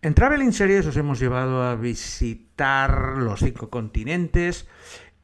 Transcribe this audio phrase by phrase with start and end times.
[0.00, 4.68] En Traveling Series os hemos llevado a visitar los cinco continentes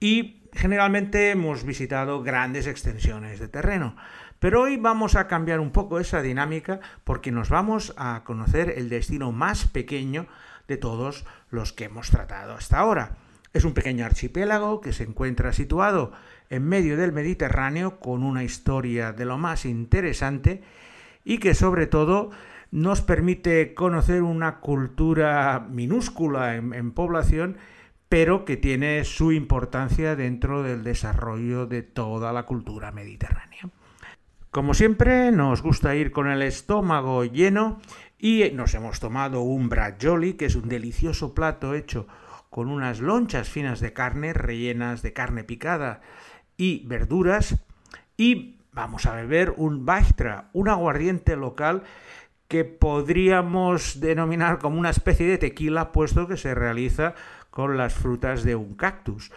[0.00, 3.95] y generalmente hemos visitado grandes extensiones de terreno.
[4.40, 8.88] Pero hoy vamos a cambiar un poco esa dinámica porque nos vamos a conocer el
[8.88, 10.26] destino más pequeño
[10.67, 13.17] de todos los que hemos tratado hasta ahora.
[13.53, 16.11] Es un pequeño archipiélago que se encuentra situado
[16.51, 20.65] en medio del Mediterráneo con una historia de lo más interesante
[21.25, 22.33] y que sobre todo
[22.75, 27.56] nos permite conocer una cultura minúscula en, población
[28.09, 33.70] pero que tiene su importancia dentro del desarrollo de toda la cultura mediterránea.
[34.51, 37.80] Como siempre, nos gusta ir con el estómago lleno
[38.18, 42.09] y nos hemos tomado un bracioli, que es un delicioso plato hecho
[42.51, 46.01] con unas lonchas finas de carne rellenas de carne picada
[46.56, 47.65] y verduras
[48.16, 51.84] y vamos a beber un Bajtra, un aguardiente local
[52.54, 57.16] que podríamos denominar como una especie de tequila, puesto que se realiza
[57.50, 59.32] con las frutas de un cactus.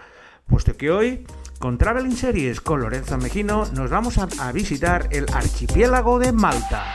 [0.46, 1.26] Puesto que hoy,
[1.58, 6.86] con Traveling Series con Lorenzo Mejino, nos vamos a, a visitar el archipiélago de Malta.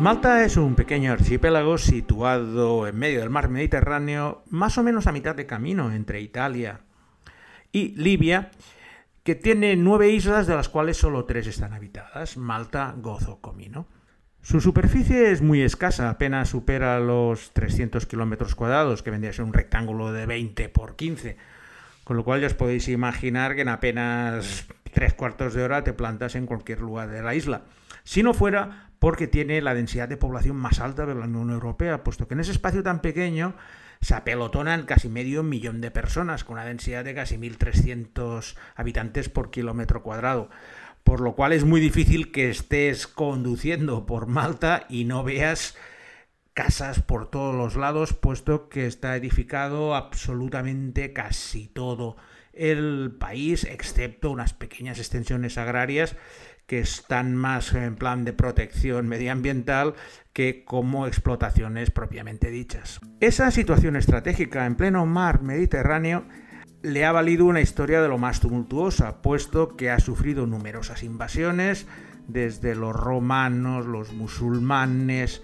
[0.00, 5.12] Malta es un pequeño archipiélago situado en medio del mar Mediterráneo, más o menos a
[5.12, 6.80] mitad de camino entre Italia
[7.70, 8.50] y Libia,
[9.24, 13.88] que tiene nueve islas de las cuales solo tres están habitadas, Malta, Gozo, Comino.
[14.40, 19.44] Su superficie es muy escasa, apenas supera los 300 kilómetros cuadrados, que vendría a ser
[19.44, 21.36] un rectángulo de 20 por 15,
[22.04, 25.92] con lo cual ya os podéis imaginar que en apenas tres cuartos de hora te
[25.92, 27.64] plantas en cualquier lugar de la isla.
[28.02, 32.04] Si no fuera porque tiene la densidad de población más alta de la Unión Europea,
[32.04, 33.54] puesto que en ese espacio tan pequeño
[34.02, 39.50] se apelotonan casi medio millón de personas, con una densidad de casi 1.300 habitantes por
[39.50, 40.50] kilómetro cuadrado.
[41.02, 45.76] Por lo cual es muy difícil que estés conduciendo por Malta y no veas
[46.52, 52.16] casas por todos los lados, puesto que está edificado absolutamente casi todo
[52.52, 56.16] el país, excepto unas pequeñas extensiones agrarias
[56.70, 59.94] que están más en plan de protección medioambiental
[60.32, 63.00] que como explotaciones propiamente dichas.
[63.18, 66.26] Esa situación estratégica en pleno mar Mediterráneo
[66.82, 71.88] le ha valido una historia de lo más tumultuosa, puesto que ha sufrido numerosas invasiones,
[72.28, 75.42] desde los romanos, los musulmanes,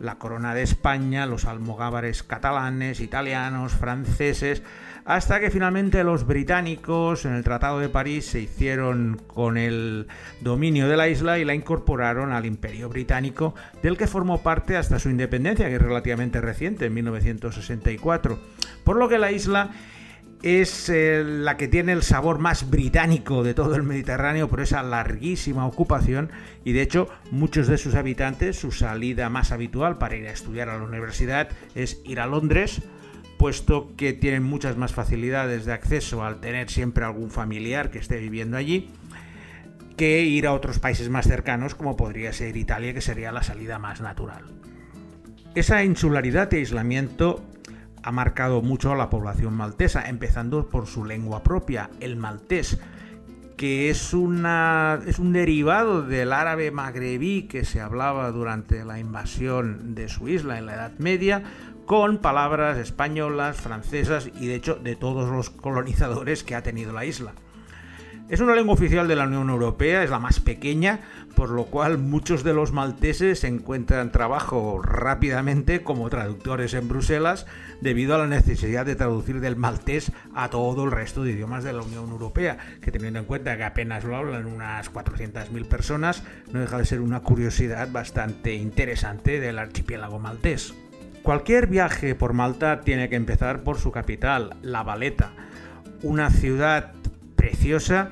[0.00, 4.62] la corona de España, los almogávares catalanes, italianos, franceses,
[5.04, 10.06] hasta que finalmente los británicos en el Tratado de París se hicieron con el
[10.40, 14.98] dominio de la isla y la incorporaron al Imperio Británico, del que formó parte hasta
[14.98, 18.38] su independencia, que es relativamente reciente, en 1964.
[18.82, 19.70] Por lo que la isla
[20.44, 24.82] es eh, la que tiene el sabor más británico de todo el Mediterráneo por esa
[24.82, 26.30] larguísima ocupación
[26.64, 30.68] y de hecho muchos de sus habitantes su salida más habitual para ir a estudiar
[30.68, 32.82] a la universidad es ir a Londres
[33.38, 38.18] puesto que tienen muchas más facilidades de acceso al tener siempre algún familiar que esté
[38.18, 38.90] viviendo allí,
[39.96, 43.78] que ir a otros países más cercanos como podría ser Italia, que sería la salida
[43.78, 44.44] más natural.
[45.54, 47.44] Esa insularidad y aislamiento
[48.04, 52.78] ha marcado mucho a la población maltesa, empezando por su lengua propia, el maltés,
[53.56, 59.94] que es, una, es un derivado del árabe magrebí que se hablaba durante la invasión
[59.94, 61.44] de su isla en la Edad Media,
[61.86, 67.06] con palabras españolas, francesas y de hecho de todos los colonizadores que ha tenido la
[67.06, 67.32] isla.
[68.28, 71.00] Es una lengua oficial de la Unión Europea, es la más pequeña,
[71.34, 77.46] por lo cual muchos de los malteses encuentran trabajo rápidamente como traductores en Bruselas
[77.80, 81.72] debido a la necesidad de traducir del maltés a todo el resto de idiomas de
[81.72, 86.22] la Unión Europea, que teniendo en cuenta que apenas lo hablan unas 400.000 personas,
[86.52, 90.74] no deja de ser una curiosidad bastante interesante del archipiélago maltés.
[91.22, 95.32] Cualquier viaje por Malta tiene que empezar por su capital, La Valeta,
[96.02, 96.92] una ciudad
[97.34, 98.10] preciosa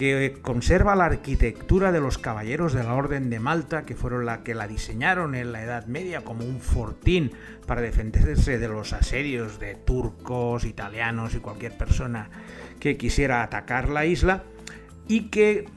[0.00, 4.42] que conserva la arquitectura de los caballeros de la Orden de Malta, que fueron la
[4.42, 7.32] que la diseñaron en la Edad Media como un fortín
[7.66, 12.30] para defenderse de los asedios de turcos, italianos y cualquier persona
[12.78, 14.44] que quisiera atacar la isla,
[15.06, 15.68] y que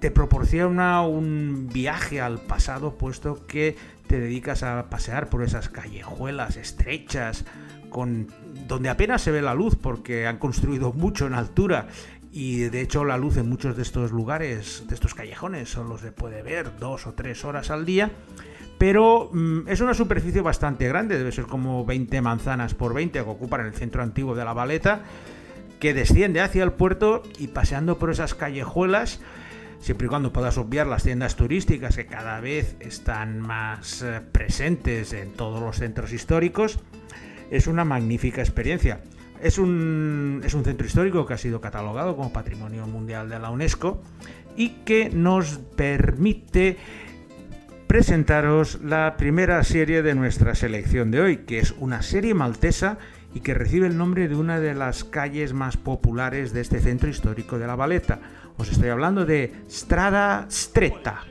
[0.00, 3.76] te proporciona un viaje al pasado, puesto que
[4.08, 7.44] te dedicas a pasear por esas callejuelas estrechas,
[7.90, 8.26] con,
[8.66, 11.86] donde apenas se ve la luz porque han construido mucho en altura
[12.32, 16.12] y de hecho la luz en muchos de estos lugares, de estos callejones, solo se
[16.12, 18.10] puede ver dos o tres horas al día.
[18.78, 23.30] Pero mm, es una superficie bastante grande, debe ser como 20 manzanas por 20 que
[23.30, 25.02] ocupan el centro antiguo de la Valeta
[25.82, 29.18] que desciende hacia el puerto y paseando por esas callejuelas,
[29.80, 35.12] siempre y cuando puedas obviar las tiendas turísticas que cada vez están más eh, presentes
[35.12, 36.78] en todos los centros históricos,
[37.50, 39.00] es una magnífica experiencia.
[39.42, 43.50] Es un, es un centro histórico que ha sido catalogado como Patrimonio Mundial de la
[43.50, 44.00] UNESCO
[44.56, 46.78] y que nos permite
[47.88, 52.98] presentaros la primera serie de nuestra selección de hoy, que es una serie maltesa
[53.34, 57.10] y que recibe el nombre de una de las calles más populares de este centro
[57.10, 58.20] histórico de La Valeta.
[58.56, 61.24] Os estoy hablando de Strada Stretta.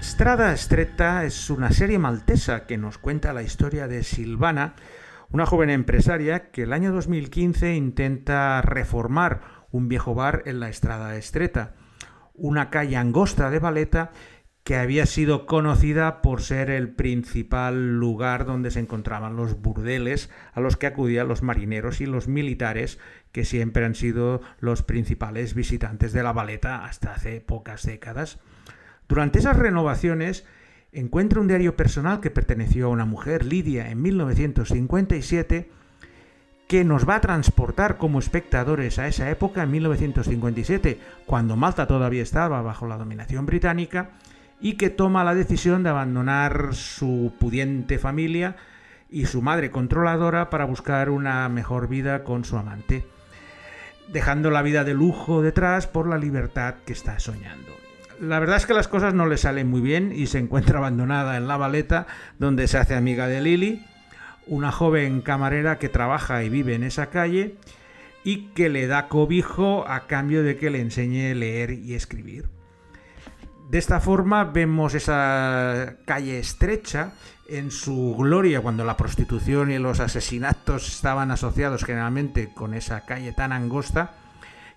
[0.00, 4.74] Strada Stretta es una serie maltesa que nos cuenta la historia de Silvana,
[5.30, 11.20] una joven empresaria que el año 2015 intenta reformar un viejo bar en la Estrada
[11.20, 11.74] Stretta,
[12.34, 14.12] una calle angosta de Valeta
[14.64, 20.60] que había sido conocida por ser el principal lugar donde se encontraban los burdeles a
[20.60, 22.98] los que acudían los marineros y los militares,
[23.30, 28.38] que siempre han sido los principales visitantes de la Valeta hasta hace pocas décadas.
[29.06, 30.46] Durante esas renovaciones
[30.92, 35.68] encuentra un diario personal que perteneció a una mujer, Lidia, en 1957,
[36.68, 42.22] que nos va a transportar como espectadores a esa época, en 1957, cuando Malta todavía
[42.22, 44.12] estaba bajo la dominación británica,
[44.60, 48.56] y que toma la decisión de abandonar su pudiente familia
[49.10, 53.06] y su madre controladora para buscar una mejor vida con su amante,
[54.08, 57.72] dejando la vida de lujo detrás por la libertad que está soñando.
[58.20, 61.36] La verdad es que las cosas no le salen muy bien y se encuentra abandonada
[61.36, 62.06] en la baleta,
[62.38, 63.84] donde se hace amiga de Lily,
[64.46, 67.56] una joven camarera que trabaja y vive en esa calle
[68.24, 72.53] y que le da cobijo a cambio de que le enseñe a leer y escribir.
[73.68, 77.12] De esta forma vemos esa calle estrecha
[77.48, 83.32] en su gloria cuando la prostitución y los asesinatos estaban asociados generalmente con esa calle
[83.32, 84.14] tan angosta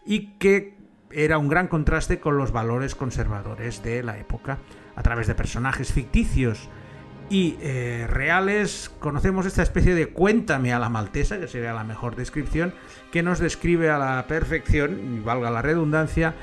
[0.06, 0.78] y que
[1.12, 4.58] era un gran contraste con los valores conservadores de la época.
[4.96, 6.70] A través de personajes ficticios
[7.30, 12.16] y eh, reales conocemos esta especie de cuéntame a la maltesa, que sería la mejor
[12.16, 12.74] descripción,
[13.12, 16.36] que nos describe a la perfección, y valga la redundancia,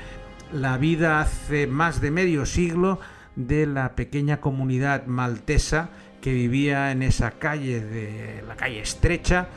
[0.53, 2.99] la vida hace más de medio siglo
[3.35, 5.89] de la pequeña comunidad maltesa
[6.21, 9.47] que vivía en esa calle de la calle estrecha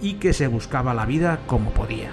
[0.00, 2.10] y que se buscaba la vida como podía.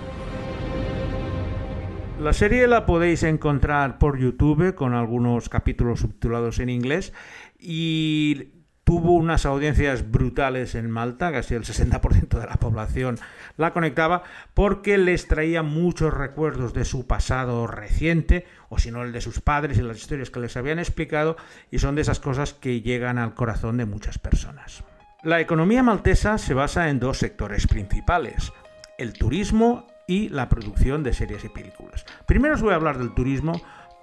[2.20, 7.14] La serie la podéis encontrar por YouTube con algunos capítulos subtitulados en inglés
[7.60, 8.50] y
[8.92, 13.18] tuvo unas audiencias brutales en Malta, casi el 60% de la población
[13.56, 14.24] la conectaba,
[14.54, 19.40] porque les traía muchos recuerdos de su pasado reciente, o si no el de sus
[19.40, 21.38] padres y las historias que les habían explicado,
[21.72, 24.84] y son de esas cosas que llegan al corazón de muchas personas.
[25.24, 28.52] La economía maltesa se basa en dos sectores principales,
[28.98, 32.06] el turismo y la producción de series y películas.
[32.26, 33.62] Primero os voy a hablar del turismo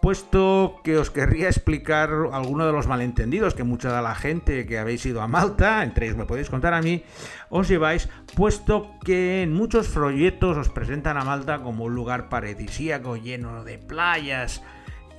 [0.08, 4.78] puesto que os querría explicar alguno de los malentendidos que mucha de la gente que
[4.78, 7.04] habéis ido a Malta, entre ellos me podéis contar a mí,
[7.50, 13.18] os lleváis, puesto que en muchos folletos os presentan a Malta como un lugar paradisíaco
[13.18, 14.62] lleno de playas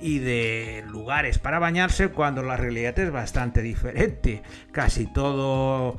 [0.00, 4.42] y de lugares para bañarse cuando la realidad es bastante diferente.
[4.72, 5.98] Casi todo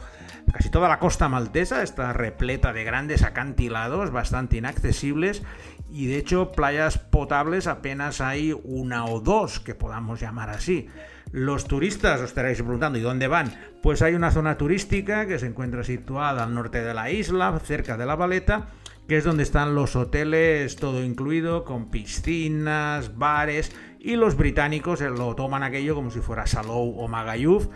[0.51, 5.43] casi toda la costa maltesa está repleta de grandes acantilados bastante inaccesibles
[5.91, 10.87] y de hecho playas potables apenas hay una o dos que podamos llamar así.
[11.31, 13.53] Los turistas os estaréis preguntando ¿y dónde van?
[13.81, 17.97] Pues hay una zona turística que se encuentra situada al norte de la isla, cerca
[17.97, 18.69] de la Valeta,
[19.07, 25.35] que es donde están los hoteles todo incluido, con piscinas, bares, y los británicos lo
[25.35, 27.67] toman aquello como si fuera Salou o Magayuf.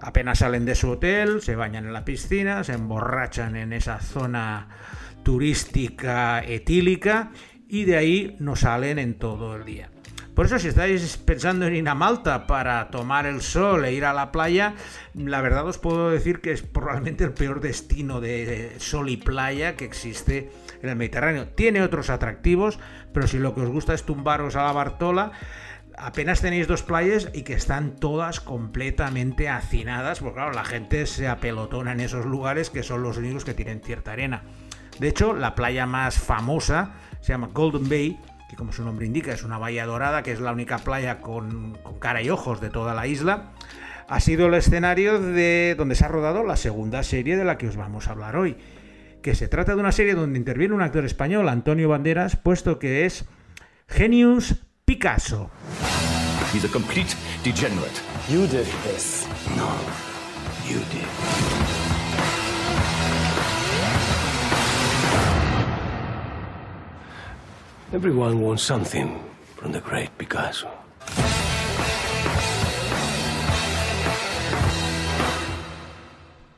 [0.00, 4.68] Apenas salen de su hotel, se bañan en la piscina, se emborrachan en esa zona
[5.22, 7.30] turística etílica
[7.72, 9.88] y de ahí no salen en todo el día.
[10.34, 14.04] Por eso si estáis pensando en ir a Malta para tomar el sol e ir
[14.04, 14.74] a la playa,
[15.14, 19.74] la verdad os puedo decir que es probablemente el peor destino de sol y playa
[19.74, 20.50] que existe
[20.82, 21.48] en el Mediterráneo.
[21.48, 22.78] Tiene otros atractivos,
[23.14, 25.32] pero si lo que os gusta es tumbaros a la Bartola,
[25.96, 31.26] apenas tenéis dos playas y que están todas completamente hacinadas, porque claro, la gente se
[31.26, 34.42] apelotona en esos lugares que son los únicos que tienen cierta arena.
[34.98, 38.18] De hecho, la playa más famosa se llama Golden Bay,
[38.50, 41.78] que como su nombre indica es una bahía dorada, que es la única playa con,
[42.00, 43.52] cara y ojos de toda la isla.
[44.08, 47.68] ha sido el escenario de donde se ha rodado la segunda serie de la que
[47.68, 48.56] os vamos a hablar hoy,
[49.22, 53.06] que se trata de una serie donde interviene un actor español, Antonio Banderas, puesto que
[53.06, 53.24] es
[53.88, 55.50] Genius Picasso.
[56.52, 58.02] He's a complete degenerate.
[58.28, 59.26] You did this.
[59.56, 59.70] No,
[60.68, 61.81] you did.
[67.94, 69.18] Everyone wants something
[69.54, 70.66] from the great Picasso.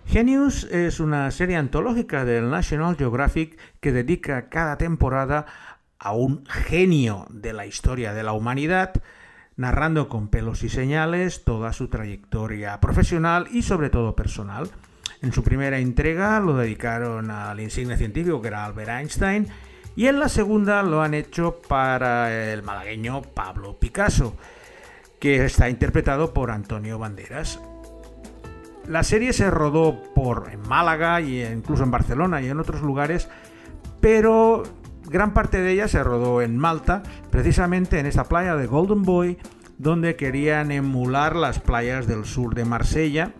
[0.07, 5.47] Genius es una serie antológica del National Geographic que dedica cada temporada
[5.99, 9.03] a un genio de la historia de la humanidad,
[9.57, 14.71] narrando con pelos y señales toda su trayectoria profesional y sobre todo personal.
[15.21, 19.49] En su primera entrega lo dedicaron al insigne científico que era Albert Einstein
[19.97, 24.37] y en la segunda lo han hecho para el malagueño Pablo Picasso,
[25.21, 27.61] que está interpretado por Antonio Banderas.
[28.89, 33.29] La serie se rodó por en Málaga y incluso en Barcelona y en otros lugares,
[34.01, 34.65] pero
[35.09, 39.39] gran parte de ella se rodó en Malta, precisamente en esta playa de Golden Boy,
[39.79, 43.33] donde querían emular las playas del sur de Marsella,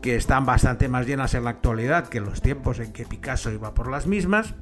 [0.00, 3.74] que están bastante más llenas en la actualidad que los tiempos en que Picasso iba
[3.74, 4.54] por las mismas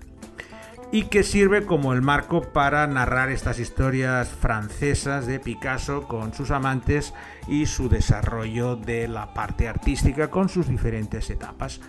[0.92, 6.50] y que sirve como el marco para narrar estas historias francesas de Picasso con sus
[6.50, 7.14] amantes
[7.48, 11.80] y su desarrollo de la parte artística con sus diferentes etapas.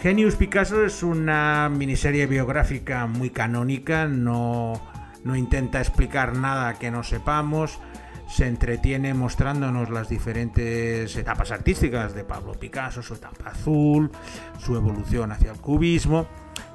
[0.00, 4.80] Genius Picasso es una miniserie biográfica muy canónica, no,
[5.22, 7.80] no intenta explicar nada que no sepamos,
[8.26, 14.10] se entretiene mostrándonos las diferentes etapas artísticas de Pablo Picasso, su etapa azul,
[14.58, 16.26] su evolución hacia el cubismo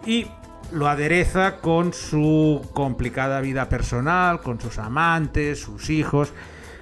[0.06, 0.28] y
[0.71, 6.33] lo adereza con su complicada vida personal, con sus amantes, sus hijos,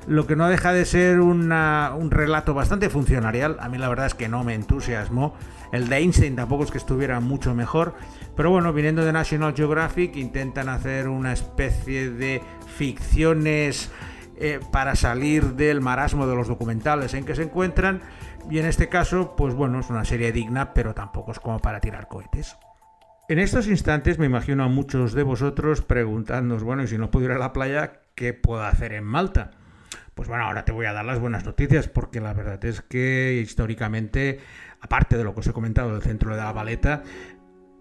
[0.08, 3.58] lo que no deja de ser un relato bastante funcionarial.
[3.60, 5.36] A mí la verdad es que no me entusiasmó.
[5.72, 7.94] El de Einstein tampoco es que estuviera mucho mejor,
[8.36, 12.42] pero bueno, viniendo de National Geographic intentan hacer una especie de
[12.78, 13.92] ficciones
[14.38, 18.02] eh, para salir del marasmo de los documentales en que se encuentran.
[18.50, 21.82] Y en este caso, pues bueno, es una serie digna, pero tampoco es como para
[21.82, 22.56] tirar cohetes.
[23.30, 27.26] En estos instantes me imagino a muchos de vosotros preguntándoos, bueno, y si no puedo
[27.26, 29.52] ir a la playa, ¿qué puedo hacer en Malta?
[30.16, 33.38] Pues bueno, ahora te voy a dar las buenas noticias, porque la verdad es que
[33.44, 34.40] históricamente,
[34.80, 37.04] aparte de lo que os he comentado del centro de la Valeta,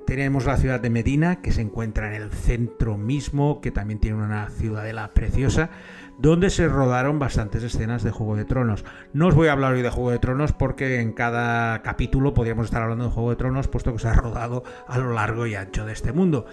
[0.04, 4.16] tenemos la ciudad de Medina, que se encuentra en el centro mismo, que también tiene
[4.16, 5.70] una ciudadela preciosa,
[6.18, 8.84] donde se rodaron bastantes escenas de Juego de Tronos.
[9.12, 12.66] No os voy a hablar hoy de Juego de Tronos porque en cada capítulo podríamos
[12.66, 15.54] estar hablando de Juego de Tronos, puesto que se ha rodado a lo largo y
[15.54, 16.46] ancho de este mundo.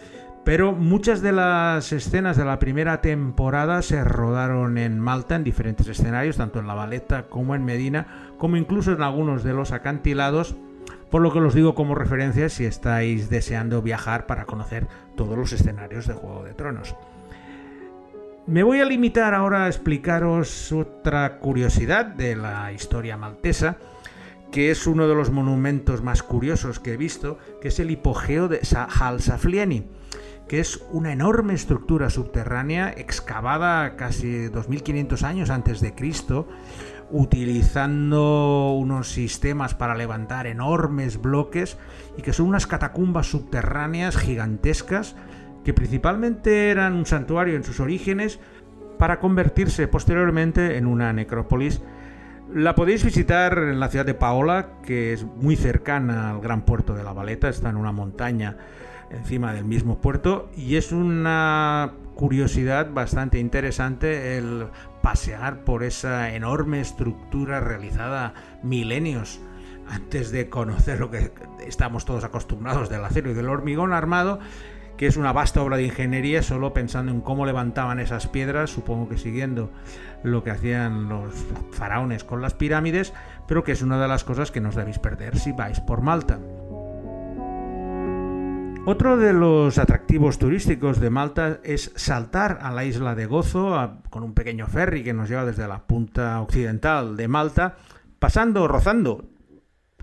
[0.44, 5.88] Pero muchas de las escenas de la primera temporada se rodaron en Malta, en diferentes
[5.88, 10.58] escenarios, tanto en La Valeta como en Medina, como incluso en algunos de los acantilados,
[11.10, 15.54] por lo que os digo como referencia si estáis deseando viajar para conocer todos los
[15.54, 16.94] escenarios de Juego de Tronos.
[18.46, 23.78] Me voy a limitar ahora a explicaros otra curiosidad de la historia maltesa,
[24.52, 28.50] que es uno de los monumentos más curiosos que he visto, que es el hipogeo
[28.50, 28.60] de
[29.00, 29.88] Halsaflieni,
[30.50, 36.50] que es una enorme estructura subterránea excavada casi 2500 años antes de Cristo,
[37.12, 41.78] utilizando unos sistemas para levantar enormes bloques
[42.18, 45.16] y que son unas catacumbas subterráneas gigantescas
[45.64, 48.40] que principalmente eran un santuario en sus orígenes
[48.98, 51.82] para convertirse posteriormente en una necrópolis.
[52.54, 56.94] La podéis visitar en la ciudad de Paola, que es muy cercana al gran puerto
[56.94, 58.58] de La Valeta, está en una montaña
[59.10, 64.68] encima del mismo puerto y es una curiosidad bastante interesante el
[65.02, 69.40] pasear por esa enorme estructura realizada milenios
[69.90, 71.32] antes de conocer lo que
[71.66, 74.40] estamos todos acostumbrados del acero y del hormigón armado
[74.98, 79.10] que es una vasta obra de ingeniería, solo pensando en cómo levantaban esas piedras, supongo
[79.10, 79.72] que siguiendo
[80.24, 81.34] lo que hacían los
[81.72, 83.14] faraones con las pirámides,
[83.48, 86.02] pero que es una de las cosas que no os debéis perder si vais por
[86.02, 86.40] Malta.
[88.86, 94.24] Otro de los atractivos turísticos de Malta es saltar a la isla de Gozo con
[94.24, 97.78] un pequeño ferry que nos lleva desde la punta occidental de Malta,
[98.20, 99.30] pasando, rozando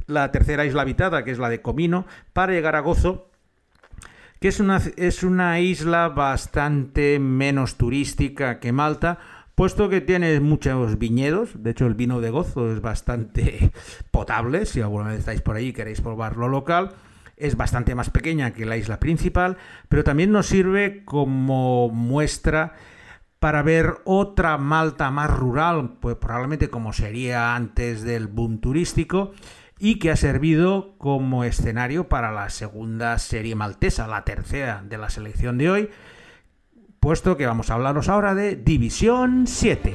[0.07, 3.30] la tercera isla habitada, que es la de Comino, para llegar a Gozo
[4.41, 9.19] que es una, es una isla bastante menos turística que Malta,
[9.55, 13.71] puesto que tiene muchos viñedos, de hecho el vino de gozo es bastante
[14.11, 16.93] potable, si alguna vez estáis por ahí y queréis probarlo local,
[17.37, 22.75] es bastante más pequeña que la isla principal, pero también nos sirve como muestra
[23.39, 29.33] para ver otra Malta más rural, pues probablemente como sería antes del boom turístico,
[29.81, 35.09] y que ha servido como escenario para la segunda serie maltesa, la tercera de la
[35.09, 35.91] selección de hoy,
[37.01, 39.95] puesto que vamos a hablaros ahora de División 7.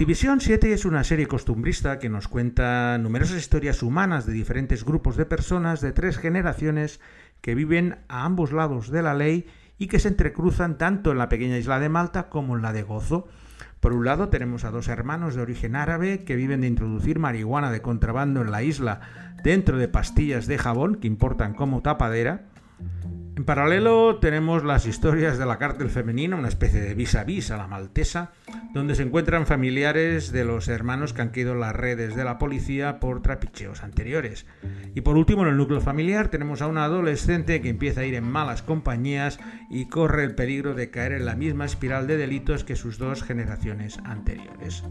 [0.00, 5.14] División 7 es una serie costumbrista que nos cuenta numerosas historias humanas de diferentes grupos
[5.18, 7.00] de personas de tres generaciones
[7.42, 9.44] que viven a ambos lados de la ley
[9.76, 12.82] y que se entrecruzan tanto en la pequeña isla de Malta como en la de
[12.82, 13.28] Gozo.
[13.80, 17.70] Por un lado tenemos a dos hermanos de origen árabe que viven de introducir marihuana
[17.70, 19.02] de contrabando en la isla
[19.44, 22.46] dentro de pastillas de jabón que importan como tapadera.
[23.40, 27.50] En paralelo tenemos las historias de la cártel femenina, una especie de vis a vis
[27.50, 28.32] a la maltesa,
[28.74, 32.36] donde se encuentran familiares de los hermanos que han caído en las redes de la
[32.38, 34.44] policía por trapicheos anteriores.
[34.94, 38.14] Y por último, en el núcleo familiar tenemos a una adolescente que empieza a ir
[38.14, 42.62] en malas compañías y corre el peligro de caer en la misma espiral de delitos
[42.62, 44.84] que sus dos generaciones anteriores.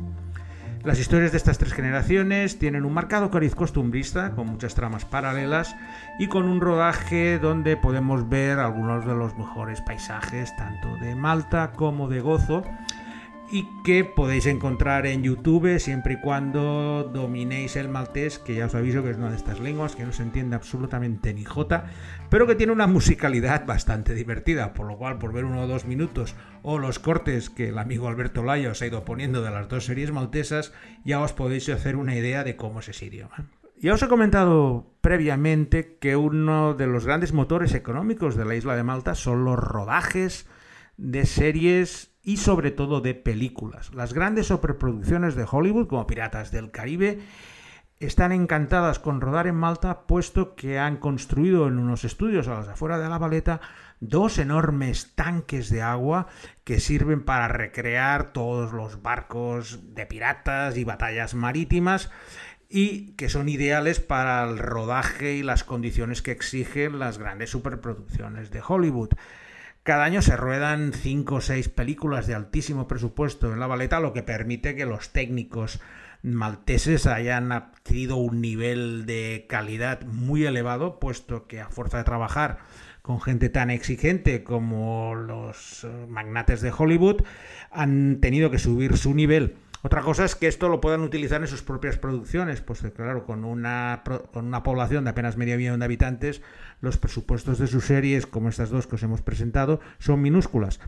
[0.84, 5.76] Las historias de estas tres generaciones tienen un marcado cariz costumbrista, con muchas tramas paralelas
[6.20, 11.74] y con un rodaje donde podemos ver algunos de los mejores paisajes, tanto de Malta
[11.74, 12.64] como de Gozo,
[13.52, 18.76] y que podéis encontrar en YouTube siempre y cuando dominéis el maltés, que ya os
[18.76, 21.86] aviso que es una de estas lenguas que no se entiende absolutamente ni jota,
[22.30, 25.86] pero que tiene una musicalidad bastante divertida, por lo cual por ver uno o dos
[25.86, 29.68] minutos o los cortes que el amigo Alberto Laya os ha ido poniendo de las
[29.68, 30.72] dos series maltesas,
[31.04, 33.50] ya os podéis hacer una idea de cómo es ese idioma.
[33.82, 38.76] Ya os he comentado previamente que uno de los grandes motores económicos de la isla
[38.76, 40.48] de Malta son los rodajes
[40.98, 43.94] de series y sobre todo de películas.
[43.94, 47.20] Las grandes superproducciones de Hollywood, como Piratas del Caribe,
[48.00, 52.68] están encantadas con rodar en Malta, puesto que han construido en unos estudios a las
[52.70, 53.60] afueras de la Valeta
[54.00, 56.28] dos enormes tanques de agua
[56.64, 62.10] que sirven para recrear todos los barcos de piratas y batallas marítimas
[62.70, 68.52] y que son ideales para el rodaje y las condiciones que exigen las grandes superproducciones
[68.52, 69.10] de Hollywood.
[69.90, 74.14] Cada año se ruedan 5 o 6 películas de altísimo presupuesto en la baleta, lo
[74.14, 75.82] que permite que los técnicos
[76.22, 82.60] malteses hayan adquirido un nivel de calidad muy elevado, puesto que a fuerza de trabajar
[83.02, 87.24] con gente tan exigente como los eh, magnates de Hollywood,
[87.72, 89.56] han tenido que subir su nivel.
[89.82, 93.46] Otra cosa es que esto lo puedan utilizar en sus propias producciones, pues claro, con
[93.46, 96.42] una, con una población de apenas medio millón de habitantes,
[96.82, 100.80] los presupuestos de sus series, como estas dos que os hemos presentado, son minúsculas.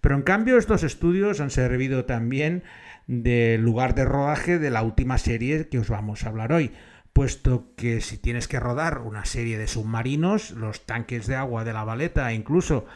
[0.00, 2.62] Pero en cambio estos estudios han servido también
[3.06, 6.72] de lugar de rodaje de la última serie que os vamos a hablar hoy,
[7.12, 11.72] puesto que si tienes que rodar una serie de submarinos, los tanques de agua de
[11.72, 12.86] la baleta e incluso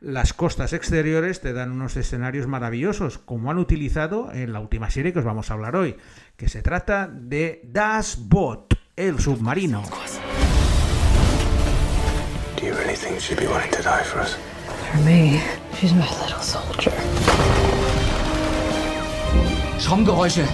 [0.00, 5.12] las costas exteriores te dan unos escenarios maravillosos, como han utilizado en la última serie
[5.12, 5.96] que os vamos a hablar hoy,
[6.36, 9.82] que se trata de Das Boot, el submarino.
[12.68, 14.36] You really think she'd be willing to die for us?
[14.92, 15.40] For me,
[15.74, 16.92] she's my little soldier.
[19.78, 20.44] Schrammgeräusche.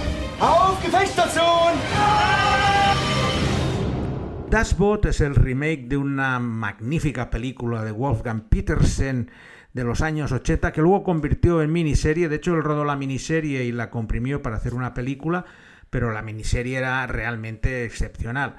[4.49, 9.29] Das Boot es el remake de una magnífica película de Wolfgang Petersen
[9.73, 12.29] de los años 80 que luego convirtió en miniserie.
[12.29, 15.43] De hecho, él rodó la miniserie y la comprimió para hacer una película,
[15.89, 18.55] pero la miniserie era realmente excepcional.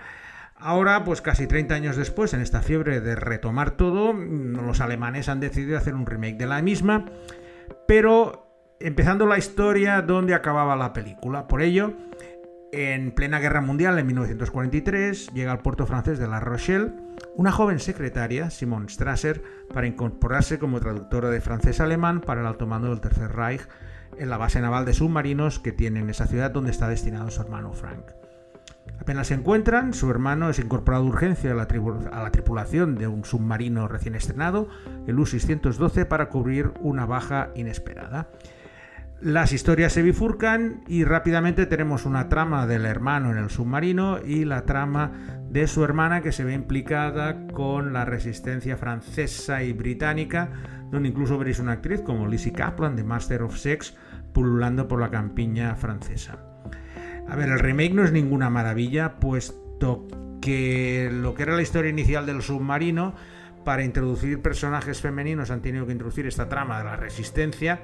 [0.58, 5.40] Ahora, pues casi 30 años después, en esta fiebre de retomar todo, los alemanes han
[5.40, 7.04] decidido hacer un remake de la misma,
[7.86, 8.46] pero
[8.80, 11.46] empezando la historia donde acababa la película.
[11.46, 11.94] Por ello,
[12.72, 16.92] en plena guerra mundial, en 1943, llega al puerto francés de La Rochelle
[17.34, 19.42] una joven secretaria, Simone Strasser,
[19.72, 23.66] para incorporarse como traductora de francés-alemán para el alto mando del Tercer Reich
[24.18, 27.42] en la base naval de submarinos que tiene en esa ciudad donde está destinado su
[27.42, 28.15] hermano Frank.
[29.00, 31.68] Apenas se encuentran, su hermano es incorporado de urgencia a la,
[32.12, 34.68] a la tripulación de un submarino recién estrenado,
[35.06, 38.28] el U-612, para cubrir una baja inesperada.
[39.20, 44.44] Las historias se bifurcan y rápidamente tenemos una trama del hermano en el submarino y
[44.44, 45.12] la trama
[45.48, 50.50] de su hermana que se ve implicada con la resistencia francesa y británica,
[50.90, 53.96] donde incluso veréis una actriz como Lizzie Kaplan de Master of Sex
[54.34, 56.55] pululando por la campiña francesa.
[57.28, 60.06] A ver, el remake no es ninguna maravilla, puesto
[60.40, 63.14] que lo que era la historia inicial del submarino
[63.64, 67.80] para introducir personajes femeninos han tenido que introducir esta trama de la resistencia,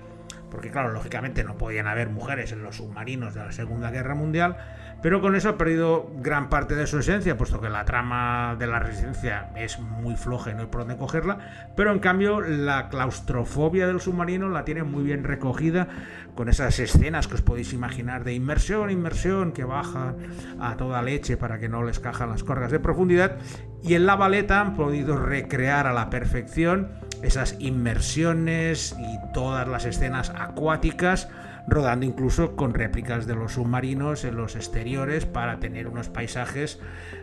[0.48, 4.56] porque claro, lógicamente no podían haber mujeres en los submarinos de la Segunda Guerra Mundial,
[5.02, 8.68] pero con eso ha perdido gran parte de su esencia, puesto que la trama de
[8.68, 12.88] la resistencia es muy floja y no hay por dónde cogerla, pero en cambio la
[12.88, 15.88] claustrofobia del submarino la tiene muy bien recogida
[16.36, 20.14] con esas escenas que os podéis imaginar de inmersión, inmersión, que baja
[20.60, 23.36] a toda leche para que no les cajan las corgas de profundidad,
[23.82, 29.84] y en la baleta han podido recrear a la perfección esas inmersiones y todas las
[29.84, 31.28] escenas acuáticas
[31.66, 36.80] rodando incluso con réplicas de los submarinos en los exteriores para tener unos paisajes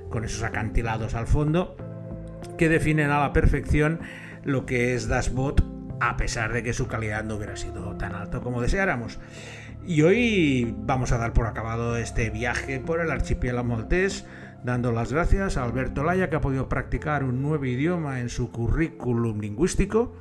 [0.10, 1.76] con esos acantilados al fondo
[2.58, 4.00] que definen a la perfección
[4.44, 5.64] lo que es Dashbot
[6.02, 9.20] a pesar de que su calidad no hubiera sido tan alto como deseáramos.
[9.86, 14.26] Y hoy vamos a dar por acabado este viaje por el archipiélago maltés,
[14.64, 18.52] dando las gracias a Alberto Laya que ha podido practicar un nuevo idioma en su
[18.52, 20.14] currículum lingüístico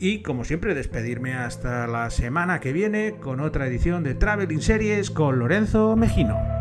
[0.00, 5.10] y como siempre despedirme hasta la semana que viene con otra edición de Traveling Series
[5.10, 6.59] con Lorenzo Mejino.